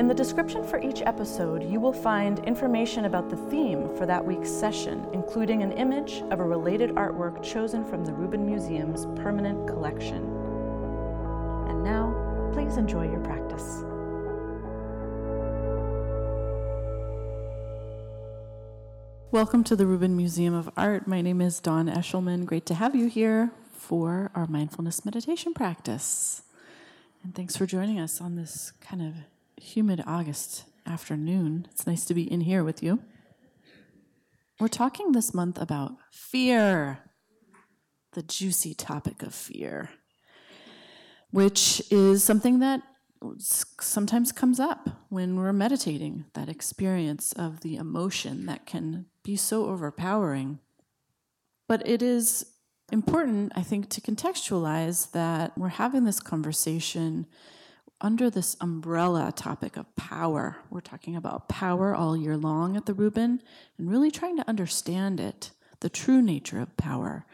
[0.00, 4.26] In the description for each episode, you will find information about the theme for that
[4.26, 9.68] week's session, including an image of a related artwork chosen from the Rubin Museum's permanent
[9.68, 10.24] collection.
[11.68, 13.84] And now, please enjoy your practice.
[19.30, 21.06] Welcome to the Rubin Museum of Art.
[21.06, 22.46] My name is Dawn Eshelman.
[22.46, 26.42] Great to have you here for our mindfulness meditation practice.
[27.22, 29.14] And thanks for joining us on this kind of
[29.56, 31.66] humid August afternoon.
[31.70, 33.00] It's nice to be in here with you.
[34.60, 37.00] We're talking this month about fear,
[38.12, 39.90] the juicy topic of fear,
[41.30, 42.82] which is something that
[43.38, 49.66] sometimes comes up when we're meditating that experience of the emotion that can be so
[49.66, 50.58] overpowering.
[51.66, 52.44] But it is
[52.92, 57.26] important, I think, to contextualize that we're having this conversation
[58.04, 60.58] under this umbrella topic of power.
[60.68, 63.40] We're talking about power all year long at the Rubin
[63.78, 67.24] and really trying to understand it, the true nature of power.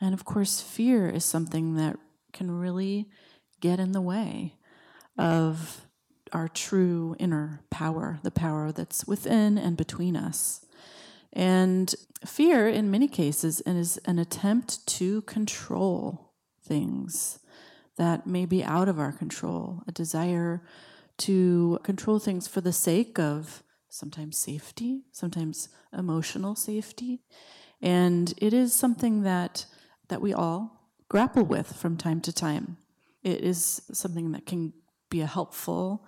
[0.00, 1.98] And of course, fear is something that
[2.32, 3.08] can really
[3.60, 4.54] get in the way
[5.18, 5.84] of
[6.32, 10.64] our true inner power, the power that's within and between us.
[11.32, 11.92] And
[12.24, 16.30] fear, in many cases, is an attempt to control
[16.62, 17.39] things
[18.00, 20.62] that may be out of our control, a desire
[21.18, 27.20] to control things for the sake of sometimes safety, sometimes emotional safety.
[27.82, 29.66] And it is something that,
[30.08, 32.78] that we all grapple with from time to time.
[33.22, 34.72] It is something that can
[35.10, 36.06] be a helpful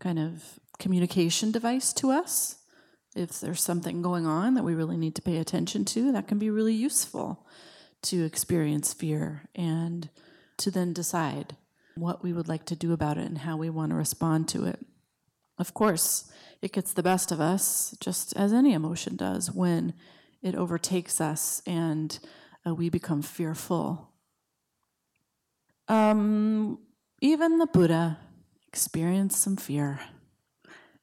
[0.00, 2.56] kind of communication device to us.
[3.14, 6.40] If there's something going on that we really need to pay attention to, that can
[6.40, 7.46] be really useful
[8.10, 10.10] to experience fear and
[10.58, 11.56] to then decide
[11.94, 14.64] what we would like to do about it and how we want to respond to
[14.64, 14.80] it.
[15.58, 16.30] Of course,
[16.60, 19.94] it gets the best of us, just as any emotion does, when
[20.42, 22.18] it overtakes us and
[22.66, 24.08] uh, we become fearful.
[25.88, 26.78] Um,
[27.20, 28.18] even the Buddha
[28.68, 30.00] experienced some fear.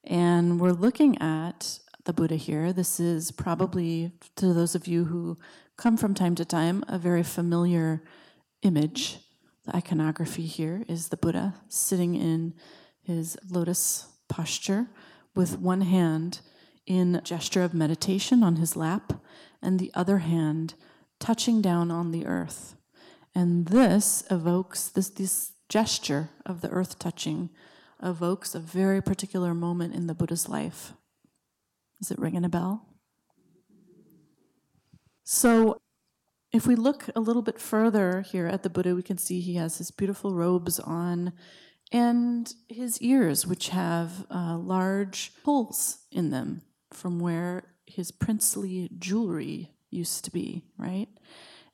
[0.04, 2.72] And we're looking at the Buddha here.
[2.72, 5.38] This is probably, to those of you who
[5.76, 8.02] come from time to time, a very familiar
[8.62, 9.18] image.
[9.66, 12.54] The iconography here is the Buddha sitting in
[13.02, 14.88] his lotus posture
[15.34, 16.40] with one hand
[16.86, 19.12] in gesture of meditation on his lap
[19.62, 20.74] and the other hand
[21.18, 22.74] touching down on the earth.
[23.34, 27.50] And this evokes this, this gesture of the earth touching
[28.02, 30.94] evokes a very particular moment in the Buddha's life.
[32.00, 32.86] Is it ringing a bell?
[35.22, 35.78] So,
[36.52, 39.54] if we look a little bit further here at the Buddha, we can see he
[39.54, 41.32] has his beautiful robes on
[41.92, 46.62] and his ears, which have uh, large holes in them
[46.92, 51.08] from where his princely jewelry used to be, right?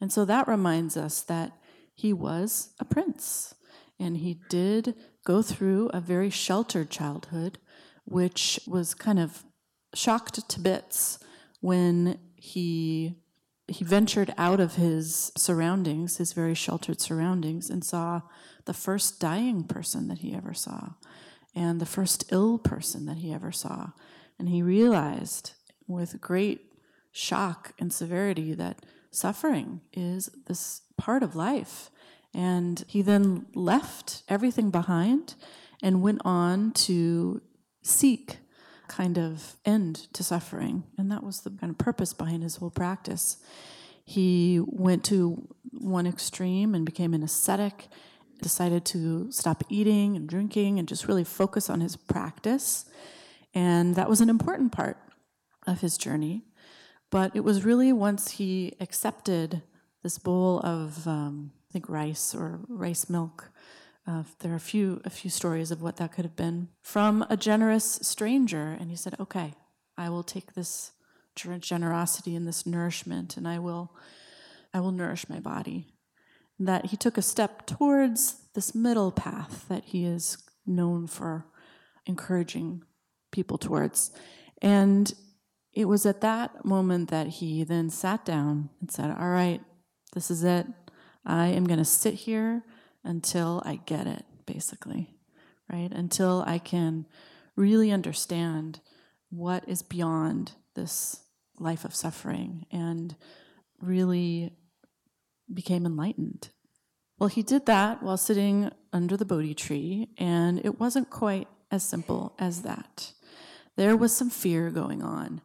[0.00, 1.52] And so that reminds us that
[1.94, 3.54] he was a prince.
[3.98, 4.94] And he did
[5.24, 7.58] go through a very sheltered childhood,
[8.04, 9.44] which was kind of
[9.94, 11.18] shocked to bits
[11.60, 13.16] when he
[13.68, 18.22] he ventured out of his surroundings, his very sheltered surroundings, and saw
[18.64, 20.90] the first dying person that he ever saw,
[21.54, 23.90] and the first ill person that he ever saw.
[24.38, 25.52] And he realized
[25.86, 26.72] with great
[27.12, 31.90] shock and severity that suffering is this part of life
[32.36, 35.34] and he then left everything behind
[35.82, 37.40] and went on to
[37.82, 38.38] seek
[38.88, 40.84] kind of end to suffering.
[40.98, 43.38] And that was the kind of purpose behind his whole practice.
[44.04, 47.88] He went to one extreme and became an ascetic,
[48.40, 52.84] decided to stop eating and drinking and just really focus on his practice.
[53.54, 54.98] And that was an important part
[55.66, 56.42] of his journey.
[57.10, 59.62] But it was really once he accepted
[60.02, 63.50] this bowl of um, think rice or rice milk.
[64.06, 67.24] Uh, there are a few a few stories of what that could have been from
[67.28, 69.54] a generous stranger, and he said, "Okay,
[69.96, 70.92] I will take this
[71.34, 73.94] generosity and this nourishment, and I will
[74.72, 75.92] I will nourish my body."
[76.58, 81.46] That he took a step towards this middle path that he is known for
[82.06, 82.82] encouraging
[83.30, 84.10] people towards.
[84.62, 85.12] And
[85.72, 89.60] it was at that moment that he then sat down and said, All right,
[90.14, 90.66] this is it.
[91.24, 92.64] I am going to sit here
[93.06, 95.14] until I get it, basically,
[95.70, 95.90] right?
[95.92, 97.06] Until I can
[97.56, 98.80] really understand
[99.30, 101.22] what is beyond this
[101.58, 103.16] life of suffering and
[103.80, 104.52] really
[105.52, 106.50] became enlightened.
[107.18, 111.82] Well, he did that while sitting under the Bodhi tree, and it wasn't quite as
[111.82, 113.12] simple as that.
[113.76, 115.40] There was some fear going on.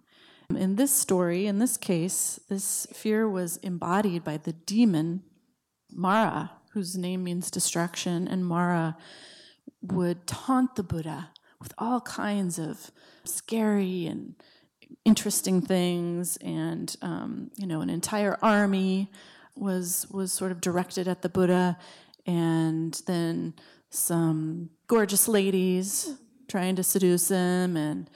[0.50, 5.24] In this story, in this case, this fear was embodied by the demon
[5.90, 8.98] Mara, whose name means destruction, and Mara
[9.82, 11.30] would taunt the Buddha
[11.60, 12.92] with all kinds of
[13.24, 14.36] scary and
[15.06, 19.12] interesting things, and um, you know, an entire army
[19.56, 21.78] was was sort of directed at the Buddha,
[22.26, 23.54] and then
[23.90, 26.16] some gorgeous ladies
[26.48, 28.10] trying to seduce him, and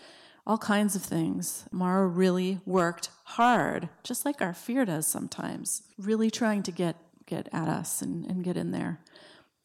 [0.48, 1.66] all kinds of things.
[1.72, 7.50] Mara really worked hard, just like our fear does sometimes, really trying to get get
[7.52, 9.00] at us and, and get in there.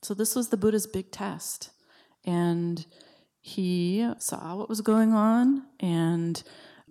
[0.03, 1.71] So this was the Buddha's big test,
[2.25, 2.85] and
[3.41, 6.43] he saw what was going on and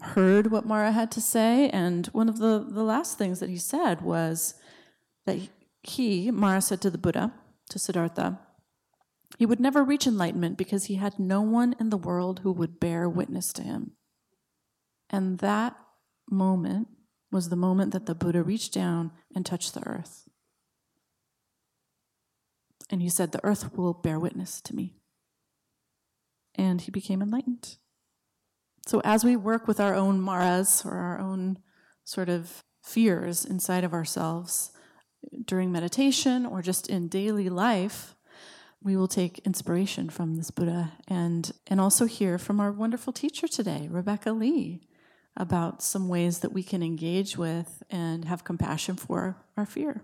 [0.01, 1.69] heard what Mara had to say.
[1.69, 4.55] And one of the, the last things that he said was
[5.25, 5.39] that
[5.83, 7.33] he, Mara said to the Buddha,
[7.69, 8.39] to Siddhartha,
[9.37, 12.79] he would never reach enlightenment because he had no one in the world who would
[12.79, 13.91] bear witness to him.
[15.09, 15.75] And that
[16.29, 16.87] moment
[17.31, 20.28] was the moment that the Buddha reached down and touched the earth.
[22.89, 24.99] And he said, The earth will bear witness to me
[26.59, 27.77] and he became enlightened.
[28.85, 31.59] So, as we work with our own maras or our own
[32.03, 34.71] sort of fears inside of ourselves
[35.45, 38.15] during meditation or just in daily life,
[38.81, 43.47] we will take inspiration from this Buddha and, and also hear from our wonderful teacher
[43.47, 44.81] today, Rebecca Lee,
[45.35, 50.01] about some ways that we can engage with and have compassion for our fear.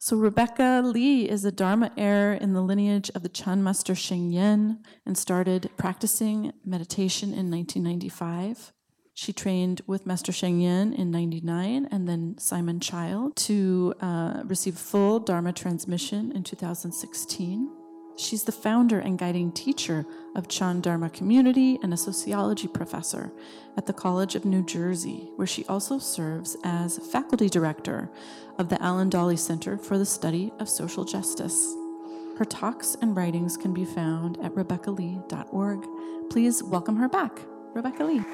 [0.00, 4.30] So Rebecca Lee is a Dharma heir in the lineage of the Chan Master Sheng
[4.30, 8.72] Yen and started practicing meditation in 1995.
[9.12, 14.78] She trained with Master Sheng Yen in 99 and then Simon Child to uh, receive
[14.78, 17.77] full Dharma transmission in 2016.
[18.18, 20.04] She's the founder and guiding teacher
[20.34, 23.30] of Chan Dharma Community and a sociology professor
[23.76, 28.10] at the College of New Jersey, where she also serves as faculty director
[28.58, 31.72] of the Alan Dawley Center for the Study of Social Justice.
[32.36, 35.86] Her talks and writings can be found at RebeccaLee.org.
[36.28, 37.38] Please welcome her back,
[37.72, 38.24] Rebecca Lee.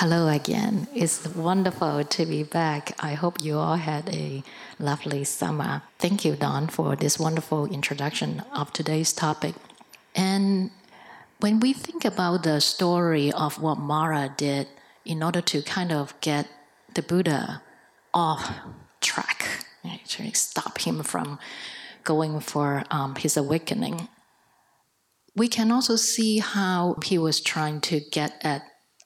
[0.00, 0.86] Hello again.
[0.94, 2.92] It's wonderful to be back.
[3.00, 4.44] I hope you all had a
[4.78, 5.82] lovely summer.
[5.98, 9.56] Thank you, Dawn, for this wonderful introduction of today's topic.
[10.14, 10.70] And
[11.40, 14.68] when we think about the story of what Mara did
[15.04, 16.46] in order to kind of get
[16.94, 17.60] the Buddha
[18.14, 18.52] off
[19.00, 21.40] track, to stop him from
[22.04, 24.06] going for um, his awakening,
[25.34, 28.62] we can also see how he was trying to get at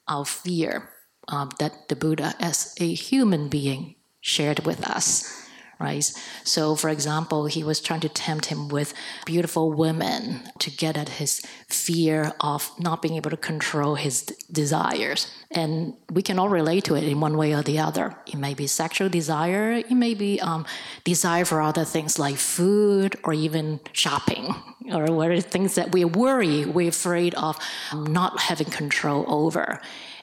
[0.09, 0.89] our fear
[1.29, 5.39] um, that the Buddha, as a human being, shared with us.
[5.81, 6.05] Right?
[6.45, 8.95] So, for example, he was trying to tempt him with
[9.27, 15.29] beautiful women to get at his fear of not being able to control his desires.
[15.51, 18.15] And we can all relate to it in one way or the other.
[18.29, 20.67] It may be sexual desire, it may be um,
[21.03, 24.55] desire for other things like food or even shopping,
[24.93, 27.59] or what are things that we worry, we're afraid of
[27.93, 29.81] not having control over.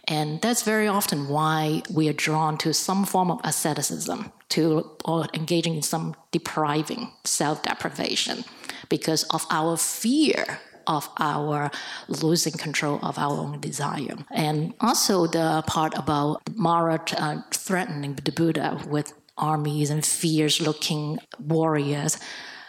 [0.09, 5.27] And that's very often why we are drawn to some form of asceticism, to or
[5.35, 8.43] engaging in some depriving, self-deprivation,
[8.89, 11.69] because of our fear of our
[12.07, 14.17] losing control of our own desire.
[14.31, 21.19] And also the part about Mara uh, threatening the Buddha with armies and fierce looking
[21.37, 22.17] warriors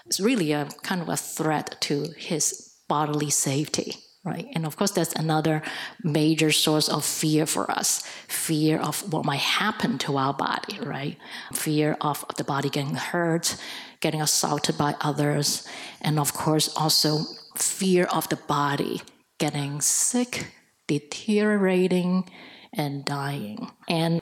[0.07, 4.47] is really a kind of a threat to his bodily safety right?
[4.55, 5.63] And of course, that's another
[6.03, 11.17] major source of fear for us fear of what might happen to our body, right?
[11.53, 13.57] Fear of the body getting hurt,
[14.01, 15.67] getting assaulted by others,
[16.01, 17.21] and of course, also
[17.57, 19.03] fear of the body
[19.39, 20.53] getting sick,
[20.87, 22.29] deteriorating,
[22.73, 23.71] and dying.
[23.89, 24.21] And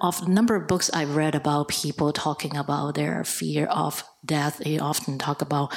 [0.00, 4.58] of the number of books I've read about people talking about their fear of death,
[4.58, 5.74] they often talk about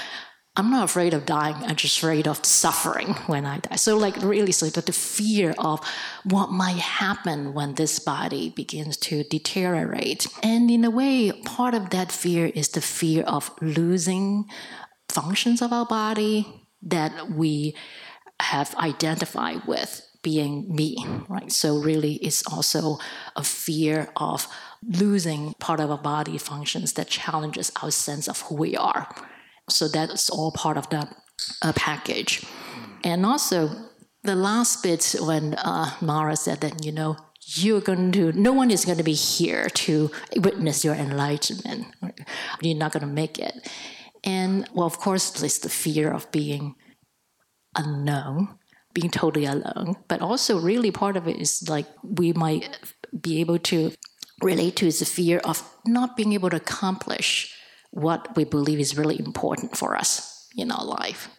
[0.60, 1.56] I'm not afraid of dying.
[1.56, 3.78] I'm just afraid of suffering when I die.
[3.78, 5.80] So, like, really, so the fear of
[6.26, 10.28] what might happen when this body begins to deteriorate.
[10.44, 14.50] And in a way, part of that fear is the fear of losing
[15.08, 17.74] functions of our body that we
[18.42, 20.98] have identified with being me,
[21.30, 21.54] right?
[21.54, 22.98] So really it's also
[23.38, 24.46] a fear of
[24.84, 29.08] losing part of our body functions that challenges our sense of who we are.
[29.70, 31.08] So that's all part of the
[31.62, 32.44] uh, package.
[33.04, 33.70] And also
[34.24, 37.18] the last bit when uh, Mara said that, you know,
[37.56, 41.88] you're going to, no one is going to be here to witness your enlightenment.
[42.62, 43.72] You're not going to make it.
[44.24, 46.76] And well, of course, there's the fear of being
[47.76, 48.60] unknown,
[48.94, 49.96] being totally alone.
[50.08, 52.78] But also, really, part of it is like we might
[53.20, 53.94] be able to
[54.42, 57.56] relate to is the fear of not being able to accomplish
[57.92, 61.30] what we believe is really important for us in our life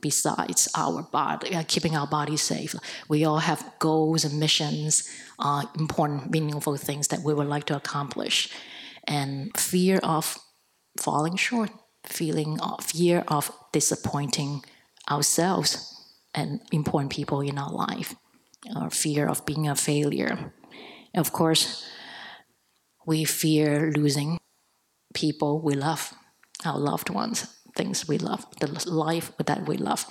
[0.00, 2.74] besides our body, uh, keeping our body safe.
[3.08, 7.76] We all have goals and missions, uh, important, meaningful things that we would like to
[7.76, 8.48] accomplish,
[9.06, 10.38] and fear of
[10.98, 11.70] falling short,
[12.04, 14.64] feeling of fear of disappointing
[15.10, 15.88] ourselves
[16.34, 18.14] and important people in our life,
[18.74, 20.52] or fear of being a failure.
[21.14, 21.84] of course,
[23.04, 24.38] we fear losing
[25.14, 26.12] people we love,
[26.64, 30.04] our loved ones things we love, the life that we love,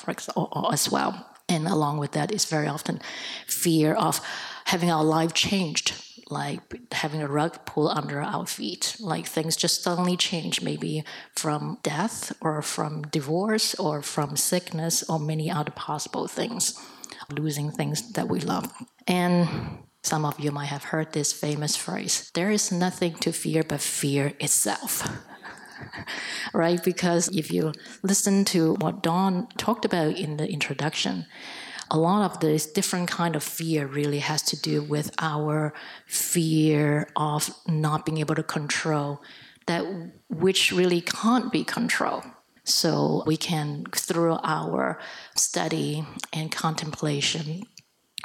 [0.72, 1.28] as well.
[1.48, 3.02] And along with that is very often
[3.46, 4.22] fear of
[4.66, 5.94] having our life changed,
[6.30, 6.62] like
[6.94, 11.04] having a rug pulled under our feet, like things just suddenly change, maybe
[11.36, 16.80] from death or from divorce or from sickness or many other possible things,
[17.30, 18.72] losing things that we love.
[19.08, 23.64] And some of you might have heard this famous phrase there is nothing to fear
[23.64, 25.08] but fear itself.
[26.54, 26.84] right?
[26.84, 31.26] Because if you listen to what Dawn talked about in the introduction,
[31.90, 35.74] a lot of this different kind of fear really has to do with our
[36.06, 39.22] fear of not being able to control
[39.68, 39.84] that
[40.30, 42.24] which really can't be controlled.
[42.64, 45.00] So we can, through our
[45.36, 47.64] study and contemplation,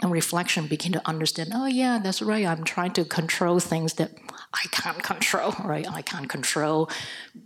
[0.03, 4.11] and reflection begin to understand oh yeah that's right i'm trying to control things that
[4.55, 5.87] i can't control right?
[5.91, 6.91] I can't control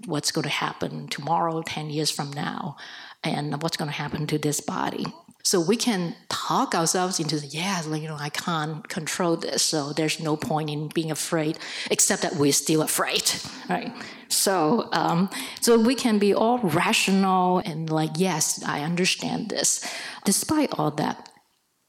[0.06, 2.76] what's going to happen tomorrow 10 years from now
[3.24, 5.06] and what's going to happen to this body.
[5.42, 10.20] So we can talk ourselves into yeah you know i can't control this so there's
[10.20, 11.58] no point in being afraid
[11.90, 13.32] except that we're still afraid
[13.70, 13.92] right?
[14.28, 15.30] So um,
[15.60, 19.82] so we can be all rational and like yes i understand this.
[20.24, 21.29] Despite all that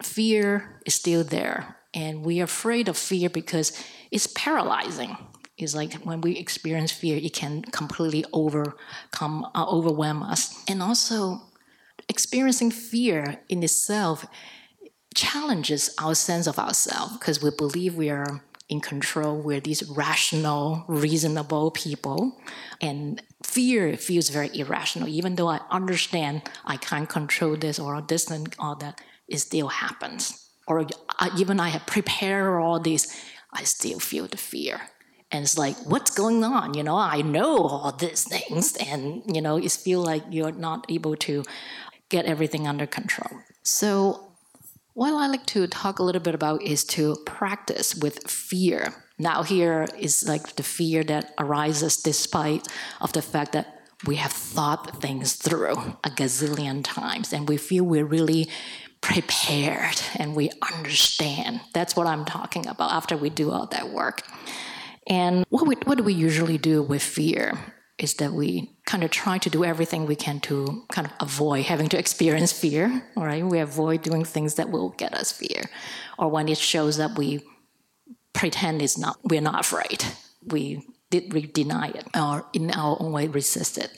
[0.03, 1.77] fear is still there.
[1.93, 3.72] And we are afraid of fear because
[4.12, 5.17] it's paralyzing.
[5.58, 10.63] It's like when we experience fear, it can completely overcome, uh, overwhelm us.
[10.67, 11.41] And also,
[12.10, 14.25] experiencing fear in itself
[15.13, 19.38] challenges our sense of ourselves because we believe we are in control.
[19.38, 22.39] We're these rational, reasonable people.
[22.79, 25.10] And fear feels very irrational.
[25.10, 29.00] Even though I understand I can't control this or this and all that,
[29.31, 30.50] it still happens.
[30.67, 30.85] Or
[31.17, 33.17] I, even I have prepared all this,
[33.53, 34.81] I still feel the fear.
[35.31, 36.73] And it's like, what's going on?
[36.73, 40.85] You know, I know all these things, and you know, it feels like you're not
[40.89, 41.43] able to
[42.09, 43.39] get everything under control.
[43.63, 44.27] So,
[44.93, 48.93] what I like to talk a little bit about is to practice with fear.
[49.17, 52.67] Now, here is like the fear that arises despite
[53.00, 57.85] of the fact that we have thought things through a gazillion times, and we feel
[57.85, 58.50] we're really
[59.01, 61.62] prepared and we understand.
[61.74, 64.24] That's what I'm talking about after we do all that work.
[65.08, 67.58] And what, we, what do we usually do with fear?
[67.98, 71.65] Is that we kind of try to do everything we can to kind of avoid
[71.65, 73.46] having to experience fear, right?
[73.46, 75.63] We avoid doing things that will get us fear.
[76.17, 77.43] Or when it shows up, we
[78.34, 80.03] pretend it's not, we're not afraid.
[80.46, 83.91] We, we deny it or in our own way resist it.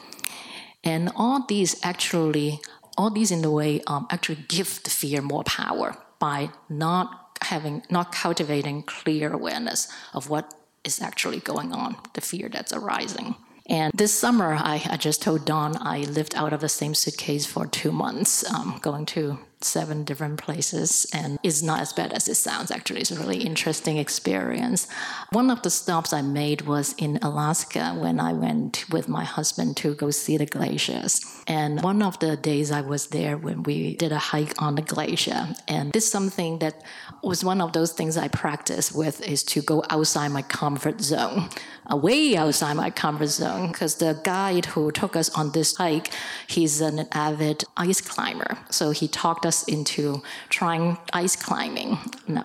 [0.83, 2.60] And all these actually
[2.97, 7.83] all these in a way um, actually give the fear more power by not having
[7.89, 13.35] not cultivating clear awareness of what is actually going on the fear that's arising.
[13.67, 17.45] And this summer i, I just told dawn i lived out of the same suitcase
[17.45, 22.27] for two months um, going to seven different places and it's not as bad as
[22.27, 23.01] it sounds actually.
[23.01, 24.88] It's a really interesting experience.
[25.32, 29.77] One of the stops i made was in alaska when i went with my husband
[29.77, 31.22] to go see the glaciers.
[31.48, 34.82] And one of the days i was there when we did a hike on the
[34.82, 35.48] glacier.
[35.67, 36.84] And this is something that
[37.24, 41.50] was one of those things i practice with is to go outside my comfort zone
[41.91, 46.10] uh, way outside my comfort zone because the guide who took us on this hike
[46.48, 48.58] he's an avid ice climber.
[48.70, 52.00] So he talked us into trying ice climbing.
[52.27, 52.43] No,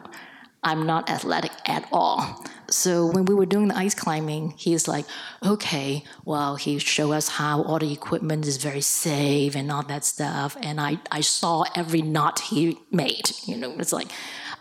[0.63, 2.45] I'm not athletic at all.
[2.71, 5.07] So when we were doing the ice climbing, he's like,
[5.43, 10.05] okay, well, he showed us how all the equipment is very safe and all that
[10.05, 10.55] stuff.
[10.61, 13.31] And I, I saw every knot he made.
[13.47, 14.09] You know, it's like,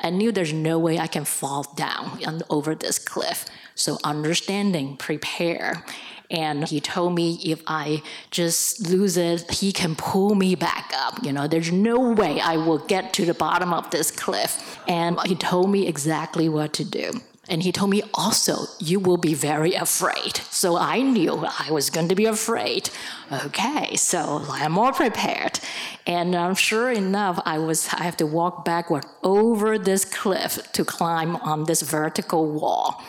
[0.01, 3.45] I knew there's no way I can fall down over this cliff.
[3.75, 5.83] So understanding, prepare.
[6.29, 8.01] And he told me if I
[8.31, 11.23] just lose it, he can pull me back up.
[11.23, 14.77] You know, there's no way I will get to the bottom of this cliff.
[14.87, 17.21] And he told me exactly what to do.
[17.49, 20.37] And he told me also, you will be very afraid.
[20.49, 22.89] So I knew I was going to be afraid.
[23.31, 25.59] Okay, so I'm more prepared.
[26.05, 30.83] And um, sure enough, I was I have to walk backward over this cliff to
[30.83, 33.01] climb on this vertical wall.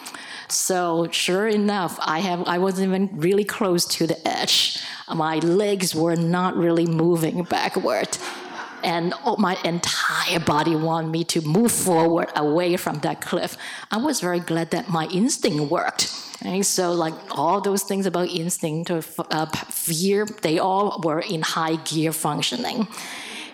[0.49, 4.79] So sure enough, I have I wasn't even really close to the edge.
[5.15, 8.17] My legs were not really moving backward.
[8.89, 13.55] And my entire body wanted me to move forward away from that cliff.
[13.91, 16.11] I was very glad that my instinct worked.
[16.41, 21.43] And so, like all those things about instinct or uh, fear, they all were in
[21.43, 22.89] high gear functioning.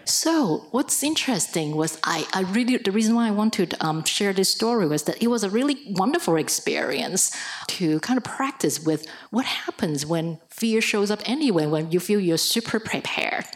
[0.05, 4.33] So what's interesting was I, I really the reason why I wanted to um, share
[4.35, 7.35] this story was that it was a really wonderful experience
[7.69, 12.21] to kind of practice with what happens when fear shows up anyway when you feel
[12.21, 13.47] you're super prepared.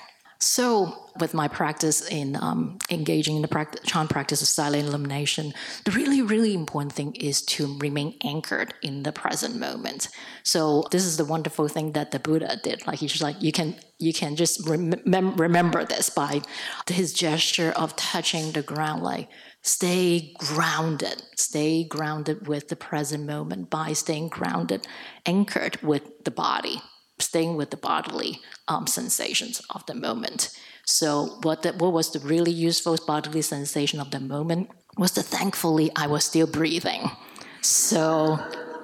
[0.41, 5.53] So with my practice in um, engaging in the practice, Chan practice of silent illumination,
[5.85, 10.09] the really, really important thing is to remain anchored in the present moment.
[10.45, 12.87] So this is the wonderful thing that the Buddha did.
[12.87, 14.95] Like he's like you can you can just rem-
[15.37, 16.43] remember this by
[16.87, 19.29] his gesture of touching the ground, like
[19.63, 24.87] stay grounded, stay grounded with the present moment by staying grounded,
[25.27, 26.81] anchored with the body,
[27.21, 30.51] staying with the bodily um, sensations of the moment.
[30.85, 35.25] So what the, what was the really useful bodily sensation of the moment was that
[35.25, 37.11] thankfully I was still breathing.
[37.61, 38.39] So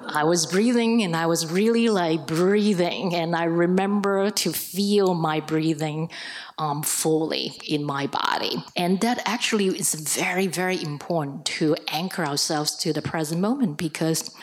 [0.07, 5.41] I was breathing and I was really like breathing, and I remember to feel my
[5.41, 6.11] breathing
[6.59, 8.63] um, fully in my body.
[8.77, 14.35] And that actually is very, very important to anchor ourselves to the present moment because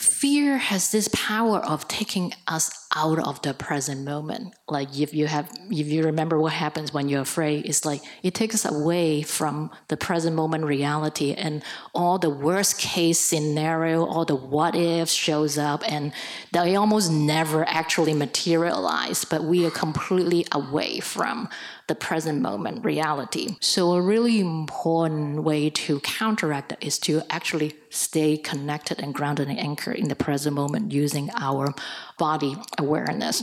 [0.00, 4.54] fear has this power of taking us out of the present moment.
[4.68, 8.34] Like if you have if you remember what happens when you're afraid it's like it
[8.34, 11.62] takes us away from the present moment reality and
[11.94, 16.12] all the worst case scenario all the what ifs shows up and
[16.52, 21.48] they almost never actually materialize but we are completely away from
[21.90, 23.56] the present moment reality.
[23.60, 29.48] So, a really important way to counteract that is to actually stay connected and grounded
[29.48, 31.74] and anchored in the present moment using our
[32.16, 33.42] body awareness.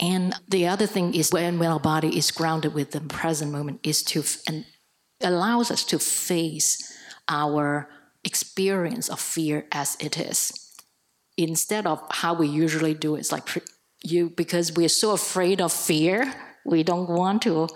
[0.00, 3.80] And the other thing is when, when our body is grounded with the present moment
[3.82, 4.64] is to and
[5.20, 6.96] allows us to face
[7.28, 7.90] our
[8.24, 10.72] experience of fear as it is
[11.36, 13.18] instead of how we usually do it.
[13.18, 13.46] It's like
[14.02, 16.32] you because we're so afraid of fear
[16.64, 17.68] we don't want to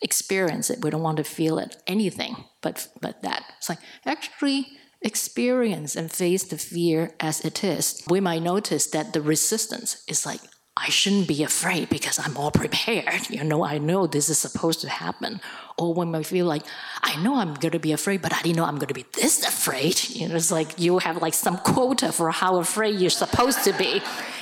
[0.00, 0.82] experience it.
[0.82, 3.44] We don't want to feel it, anything but, but that.
[3.58, 8.02] It's like actually experience and face the fear as it is.
[8.08, 10.40] We might notice that the resistance is like,
[10.76, 13.28] I shouldn't be afraid because I'm all prepared.
[13.30, 15.40] You know, I know this is supposed to happen.
[15.78, 16.62] Or when I feel like,
[17.02, 19.06] I know I'm going to be afraid, but I didn't know I'm going to be
[19.14, 20.00] this afraid.
[20.12, 23.72] You know, it's like you have like some quota for how afraid you're supposed to
[23.72, 24.00] be.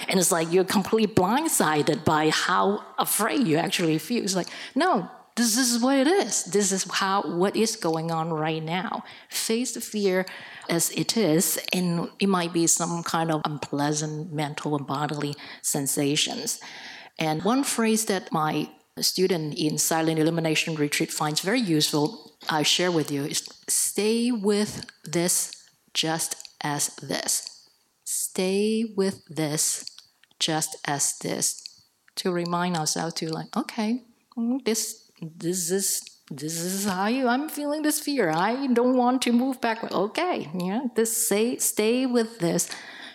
[0.08, 4.22] And it's like you're completely blindsided by how afraid you actually feel.
[4.24, 6.44] It's like, no, this is what it is.
[6.44, 9.04] This is how what is going on right now.
[9.28, 10.26] Face the fear
[10.68, 16.60] as it is, and it might be some kind of unpleasant mental and bodily sensations.
[17.18, 18.70] And one phrase that my
[19.02, 24.86] student in silent illumination retreat finds very useful, I share with you is stay with
[25.04, 25.52] this
[25.94, 27.66] just as this.
[28.04, 29.84] Stay with this
[30.38, 31.66] just as this.
[32.16, 34.02] To remind ourselves to like, okay,
[34.36, 38.30] mm, this this is this is how you, I'm feeling this fear.
[38.30, 39.82] I don't want to move back.
[39.90, 42.68] Okay, yeah, this say stay with this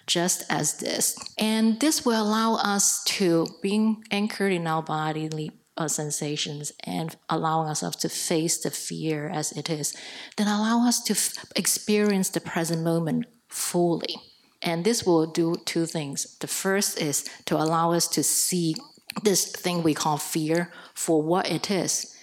[0.08, 1.18] just as this.
[1.38, 7.68] And this will allow us to being anchored in our bodily uh, sensations and allowing
[7.68, 9.96] ourselves to face the fear as it is,
[10.38, 14.16] then allow us to f- experience the present moment fully.
[14.62, 16.38] And this will do two things.
[16.40, 18.76] The first is to allow us to see
[19.24, 22.16] this thing we call fear for what it is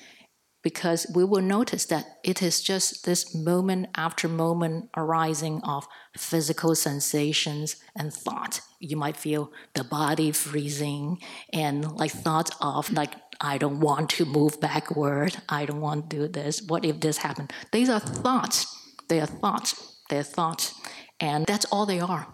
[0.62, 5.86] because we will notice that it is just this moment after moment arising of
[6.16, 8.60] physical sensations and thought.
[8.78, 11.18] You might feel the body freezing
[11.52, 15.36] and like thoughts of like, I don't want to move backward.
[15.48, 16.62] I don't want to do this.
[16.62, 17.52] What if this happened?
[17.72, 18.66] These are thoughts.
[19.08, 19.98] They are thoughts.
[20.08, 20.74] They are thoughts.
[21.18, 22.28] And that's all they are.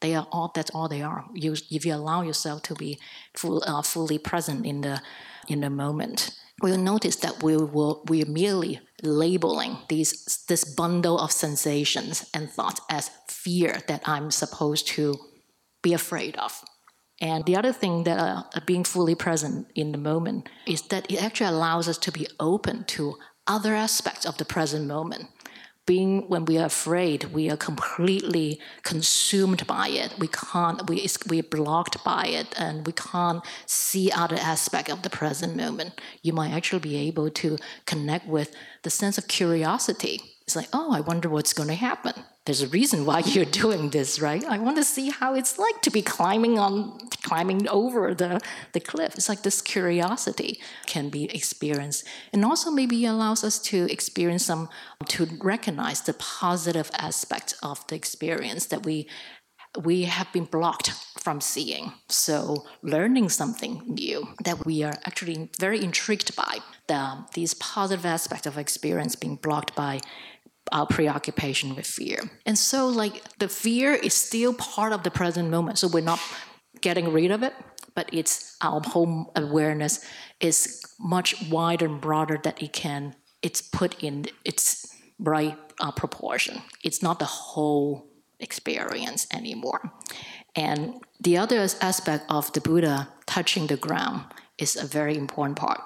[0.00, 0.50] They are all.
[0.52, 1.24] That's all they are.
[1.32, 2.98] You, if you allow yourself to be
[3.36, 5.00] full, uh, fully present in the
[5.46, 11.30] in the moment, we'll notice that we will we're merely labeling these this bundle of
[11.30, 15.16] sensations and thoughts as fear that I'm supposed to
[15.82, 16.64] be afraid of.
[17.22, 21.22] And the other thing that uh, being fully present in the moment is that it
[21.22, 23.14] actually allows us to be open to
[23.46, 25.28] other aspects of the present moment.
[25.86, 30.14] Being when we are afraid we are completely consumed by it.
[30.18, 35.10] We can't we, we're blocked by it and we can't see other aspect of the
[35.10, 36.00] present moment.
[36.22, 37.56] You might actually be able to
[37.86, 40.20] connect with the sense of curiosity.
[40.42, 43.90] It's like oh i wonder what's going to happen there's a reason why you're doing
[43.90, 44.44] this, right?
[44.44, 48.40] I want to see how it's like to be climbing on, climbing over the,
[48.72, 49.14] the cliff.
[49.14, 52.06] It's like this curiosity can be experienced.
[52.32, 54.68] And also maybe allows us to experience some,
[55.08, 59.08] to recognize the positive aspect of the experience that we
[59.84, 61.92] we have been blocked from seeing.
[62.08, 68.46] So, learning something new that we are actually very intrigued by, the, these positive aspects
[68.46, 70.00] of experience being blocked by
[70.70, 72.30] our preoccupation with fear.
[72.46, 75.78] And so, like, the fear is still part of the present moment.
[75.78, 76.20] So, we're not
[76.80, 77.54] getting rid of it,
[77.94, 80.04] but it's our whole awareness
[80.40, 86.62] is much wider and broader that it can, it's put in its right uh, proportion.
[86.82, 88.08] It's not the whole
[88.40, 89.92] experience anymore.
[90.54, 94.24] And the other aspect of the Buddha touching the ground
[94.58, 95.80] is a very important part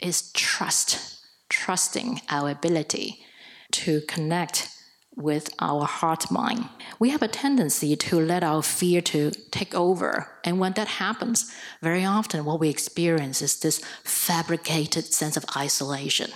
[0.00, 3.24] is trust, trusting our ability
[3.72, 4.68] to connect
[5.14, 6.68] with our heart mind.
[6.98, 10.28] We have a tendency to let our fear to take over.
[10.44, 16.30] And when that happens, very often what we experience is this fabricated sense of isolation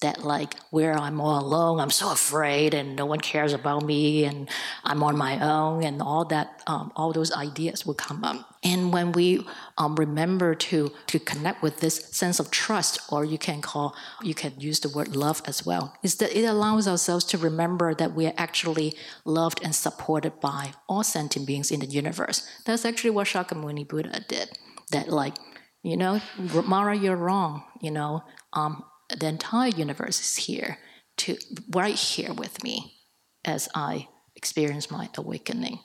[0.00, 4.24] that like where I'm all alone, I'm so afraid, and no one cares about me,
[4.24, 4.48] and
[4.82, 8.49] I'm on my own, and all that, um, all those ideas will come up.
[8.62, 9.46] And when we
[9.78, 14.34] um, remember to to connect with this sense of trust, or you can call, you
[14.34, 18.14] can use the word love as well, is that it allows ourselves to remember that
[18.14, 18.92] we are actually
[19.24, 22.46] loved and supported by all sentient beings in the universe.
[22.66, 24.58] That's actually what Shakyamuni Buddha did.
[24.90, 25.36] That like
[25.82, 26.20] you know,
[26.66, 27.64] Mara, you're wrong.
[27.80, 30.78] You know, um, the entire universe is here
[31.18, 31.38] to
[31.70, 32.94] right here with me
[33.44, 35.80] as I experience my awakening.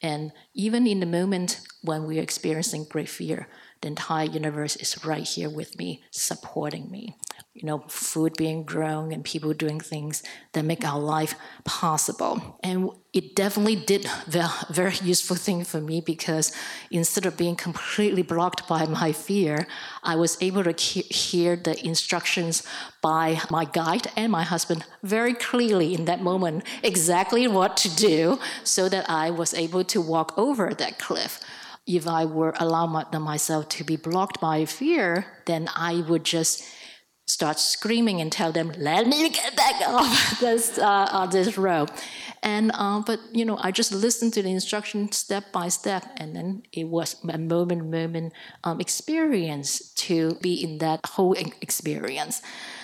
[0.00, 3.48] And even in the moment when we're experiencing great fear,
[3.80, 7.16] the entire universe is right here with me, supporting me
[7.58, 12.58] you know, food being grown and people doing things that make our life possible.
[12.62, 16.52] And it definitely did a very useful thing for me because
[16.92, 19.66] instead of being completely blocked by my fear,
[20.04, 22.62] I was able to hear the instructions
[23.02, 28.38] by my guide and my husband very clearly in that moment, exactly what to do
[28.62, 31.40] so that I was able to walk over that cliff
[31.88, 36.62] if I were allow myself to be blocked by fear, then I would just
[37.28, 41.90] start screaming and tell them, "Let me get back off this uh, this rope."
[42.42, 46.34] And uh, but you know, I just listened to the instruction step by step, and
[46.34, 48.32] then it was a moment moment
[48.64, 52.42] um, experience to be in that whole experience.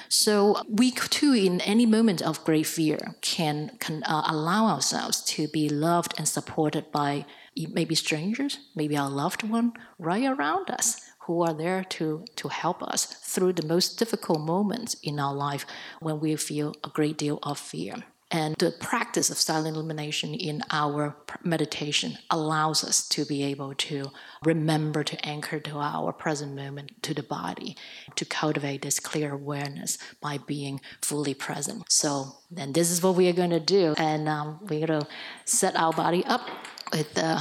[0.08, 5.48] So we too, in any moment of great fear, can can uh, allow ourselves to
[5.48, 7.24] be loved and supported by
[7.56, 12.82] maybe strangers, maybe our loved one right around us who are there to, to help
[12.82, 15.66] us through the most difficult moments in our life
[16.00, 18.04] when we feel a great deal of fear.
[18.30, 24.10] And the practice of silent illumination in our meditation allows us to be able to
[24.44, 27.76] remember to anchor to our present moment, to the body,
[28.16, 31.84] to cultivate this clear awareness by being fully present.
[31.92, 33.94] So, then this is what we are going to do.
[33.98, 35.08] And um, we're going to
[35.44, 36.48] set our body up
[36.92, 37.40] with the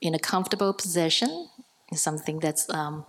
[0.00, 1.48] in a comfortable position,
[1.94, 3.04] something that's um,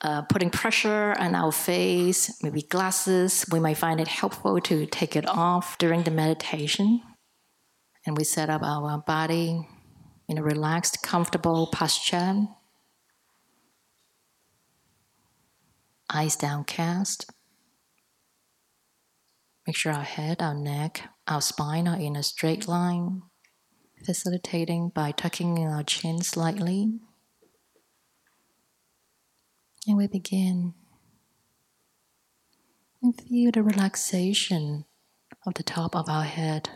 [0.00, 3.44] uh, putting pressure on our face, maybe glasses.
[3.50, 7.02] We might find it helpful to take it off during the meditation.
[8.06, 9.66] And we set up our body
[10.28, 12.46] in a relaxed, comfortable posture.
[16.10, 17.30] Eyes downcast.
[19.66, 23.22] Make sure our head, our neck, our spine are in a straight line
[24.04, 26.92] facilitating by tucking in our chin slightly.
[29.86, 30.74] And we begin.
[33.02, 34.84] And feel the relaxation
[35.46, 36.70] of the top of our head.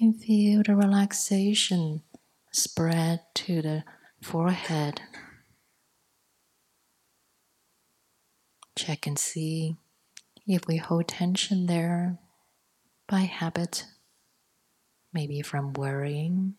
[0.00, 2.02] And feel the relaxation
[2.52, 3.84] spread to the
[4.22, 5.00] forehead.
[8.76, 9.76] Check and see
[10.46, 12.18] if we hold tension there
[13.14, 13.84] by habit,
[15.12, 16.54] maybe from worrying,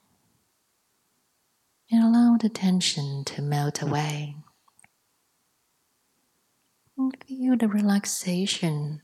[1.91, 3.89] and allow the tension to melt hmm.
[3.89, 4.35] away.
[6.97, 9.01] And feel the relaxation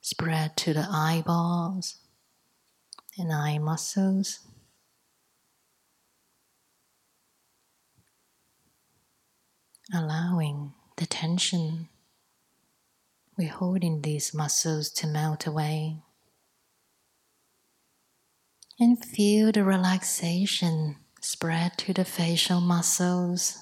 [0.00, 1.98] spread to the eyeballs
[3.16, 4.40] and eye muscles.
[9.94, 11.90] Allowing the tension
[13.38, 16.02] we're holding these muscles to melt away.
[18.82, 23.56] And feel the relaxation spread to the facial muscles.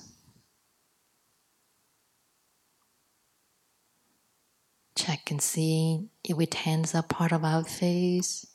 [4.96, 8.46] Check and see if we tense up part of our face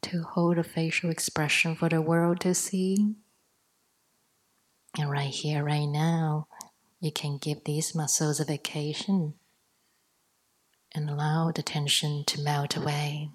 [0.00, 3.16] to hold a facial expression for the world to see.
[4.98, 6.48] And right here, right now,
[7.00, 9.34] you can give these muscles a vacation
[10.94, 13.28] and allow the tension to melt away.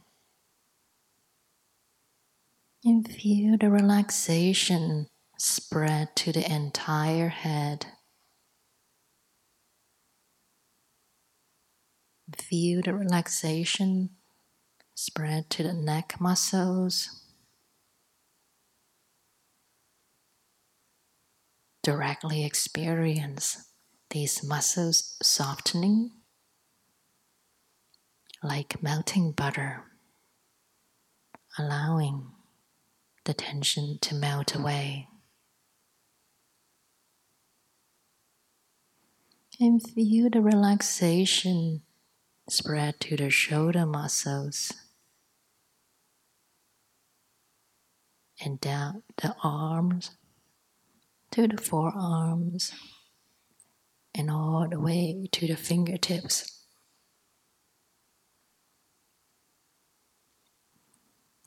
[2.87, 5.07] And feel the relaxation
[5.39, 7.87] spread to the entire head.
[12.37, 14.11] Feel the relaxation
[14.93, 17.09] spread to the neck muscles.
[21.81, 23.67] Directly experience
[24.11, 26.11] these muscles softening
[28.43, 29.85] like melting butter,
[31.57, 32.34] allowing
[33.25, 34.61] the tension to melt mm.
[34.61, 35.07] away.
[39.59, 41.81] And feel the relaxation
[42.49, 44.73] spread to the shoulder muscles
[48.43, 50.11] and down the arms
[51.31, 52.73] to the forearms
[54.13, 56.54] and all the way to the fingertips.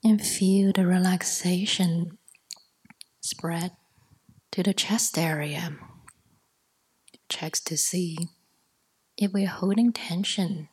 [0.09, 2.17] And feel the relaxation
[3.21, 3.73] spread
[4.51, 5.77] to the chest area.
[7.29, 8.17] Checks to see
[9.19, 10.71] if we're holding tension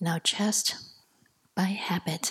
[0.00, 0.76] in our chest
[1.56, 2.30] by habit,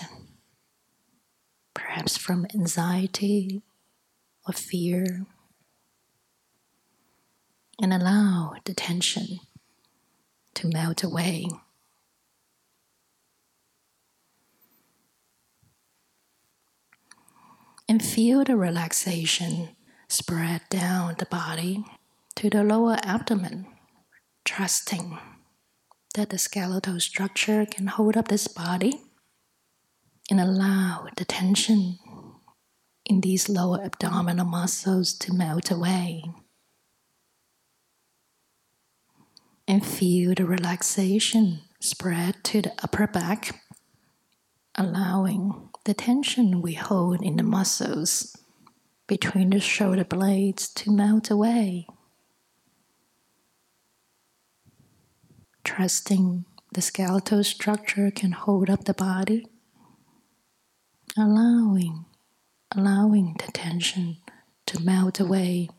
[1.74, 3.62] perhaps from anxiety
[4.48, 5.26] or fear,
[7.82, 9.40] and allow the tension
[10.54, 11.48] to melt away.
[17.90, 19.70] And feel the relaxation
[20.08, 21.84] spread down the body
[22.36, 23.66] to the lower abdomen,
[24.46, 25.18] trusting
[26.14, 29.02] that the skeletal structure can hold up this body
[30.30, 31.98] and allow the tension
[33.06, 36.24] in these lower abdominal muscles to melt away.
[39.68, 43.64] And feel the relaxation spread to the upper back,
[44.76, 48.38] allowing the tension we hold in the muscles
[49.08, 51.88] between the shoulder blades to melt away.
[55.64, 59.48] Trusting the skeletal structure can hold up the body,
[61.18, 62.06] allowing,
[62.78, 64.18] allowing the tension
[64.68, 65.70] to melt away,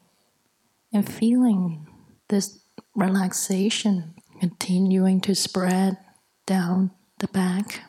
[0.93, 1.87] and feeling
[2.29, 2.59] this
[2.97, 5.99] relaxation continuing to spread
[6.47, 7.85] down the back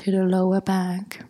[0.00, 1.26] to the lower back.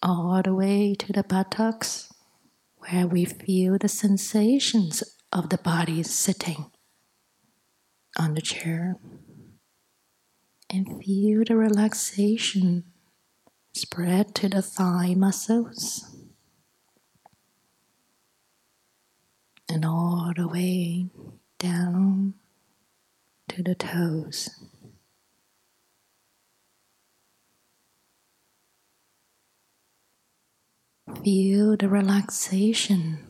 [0.00, 2.12] All the way to the buttocks,
[2.76, 6.70] where we feel the sensations of the body sitting
[8.16, 8.96] on the chair.
[10.70, 12.84] And feel the relaxation
[13.74, 16.14] spread to the thigh muscles.
[19.68, 21.06] And all the way
[21.58, 22.34] down
[23.54, 24.50] to the toes.
[31.22, 33.28] Feel the relaxation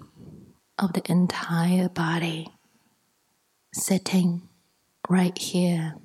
[0.78, 2.48] of the entire body
[3.74, 4.48] sitting
[5.10, 5.96] right here,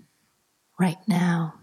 [0.77, 1.53] right now.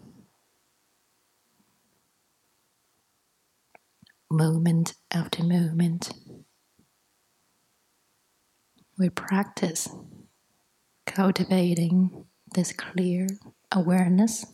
[4.31, 6.11] Moment after moment,
[8.99, 9.88] we practice
[11.05, 12.25] cultivating
[12.57, 13.27] this clear
[13.71, 14.47] awareness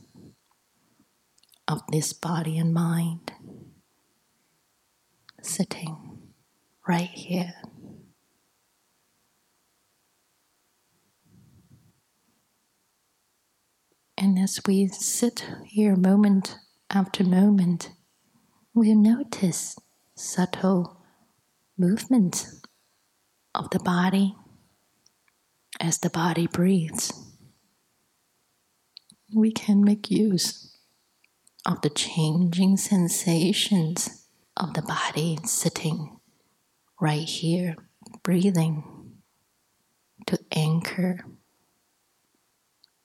[1.69, 3.31] of this body and mind
[5.41, 6.19] sitting
[6.87, 7.55] right here.
[14.19, 16.57] And as we sit here moment
[16.91, 17.91] after moment,
[18.75, 19.77] we'll notice
[20.17, 21.01] subtle
[21.79, 22.61] movements
[23.55, 24.35] of the body
[25.81, 27.32] as the body breathes,
[29.35, 30.77] we can make use
[31.64, 36.18] of the changing sensations of the body sitting
[37.01, 37.77] right here,
[38.23, 38.85] breathing
[40.27, 41.25] to anchor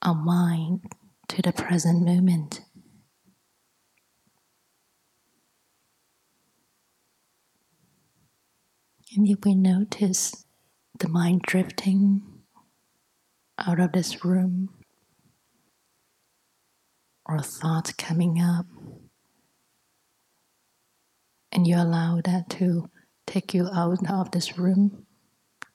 [0.01, 0.81] our mind
[1.27, 2.61] to the present moment.
[9.15, 10.45] And if we notice
[10.99, 12.21] the mind drifting
[13.57, 14.69] out of this room,
[17.27, 18.65] or thoughts coming up,
[21.51, 22.89] and you allow that to
[23.25, 25.05] take you out of this room,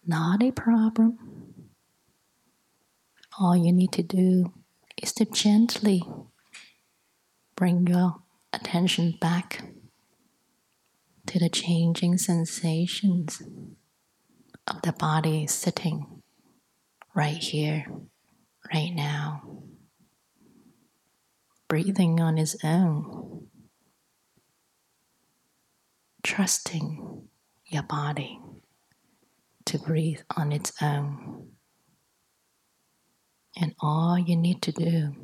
[0.07, 1.19] not a problem.
[3.39, 4.53] All you need to do
[5.03, 6.03] is to gently
[7.57, 8.17] bring your
[8.53, 9.65] attention back
[11.27, 13.43] to the changing sensations
[14.67, 16.23] of the body sitting
[17.15, 17.87] right here,
[18.73, 19.63] right now,
[21.73, 23.47] breathing on its own,
[26.23, 27.27] trusting
[27.65, 28.39] your body
[29.65, 31.49] to breathe on its own.
[33.57, 35.15] And all you need to do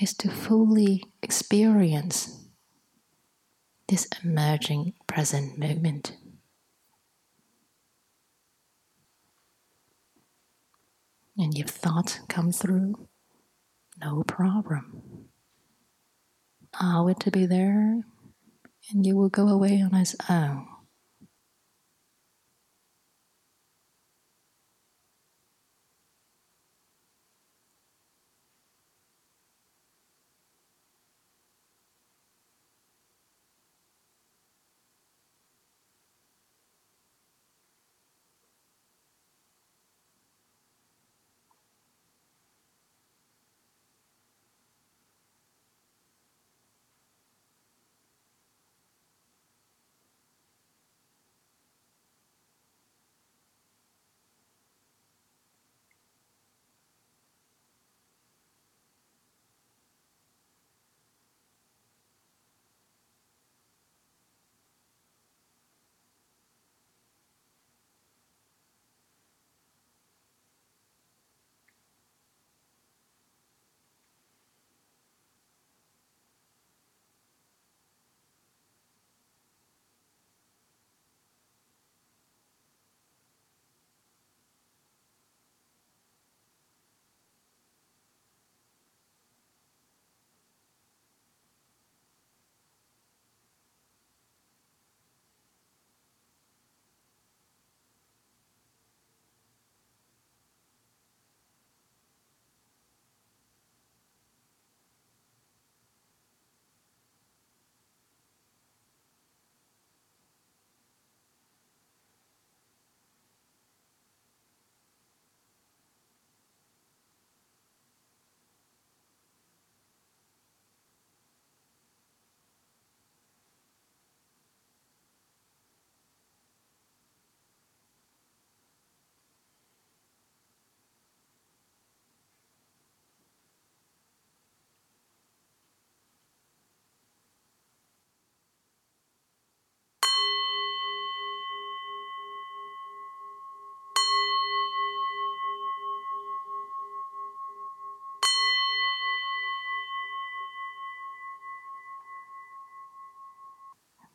[0.00, 2.46] is to fully experience
[3.88, 6.16] this emerging present moment.
[11.36, 13.08] And if thoughts come through,
[14.00, 15.19] no problem.
[16.80, 18.02] Allow it to be there,
[18.90, 20.69] and you will go away on its own.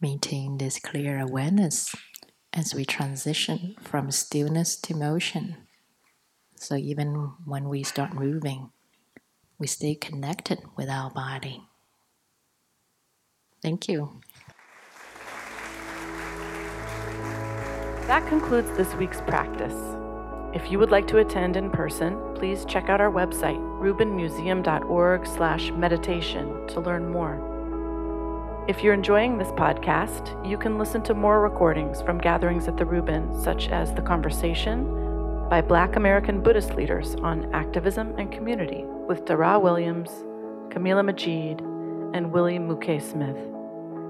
[0.06, 1.96] Maintain this clear awareness
[2.54, 5.56] as we transition from stillness to motion.
[6.56, 8.70] So even when we start moving,
[9.58, 11.64] we stay connected with our body.
[13.64, 14.22] Thank you.
[18.06, 19.74] That concludes this week's practice.
[20.54, 26.80] If you would like to attend in person, please check out our website, rubinmuseum.org/meditation to
[26.80, 27.55] learn more.
[28.68, 32.86] If you're enjoying this podcast, you can listen to more recordings from gatherings at the
[32.86, 39.24] Rubin, such as The Conversation by Black American Buddhist leaders on activism and community with
[39.26, 40.10] Dara Williams,
[40.70, 41.60] Kamilah Majied,
[42.16, 43.38] and Willie Muke Smith.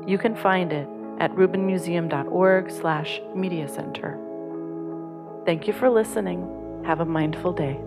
[0.08, 0.88] You can find it
[1.20, 4.18] at rubinmuseum.org slash media center.
[5.46, 6.82] Thank you for listening.
[6.86, 7.78] Have a mindful day.